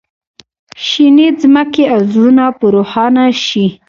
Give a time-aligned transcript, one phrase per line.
[0.85, 3.65] شینې ځمکې او زړونه په روښانه شي.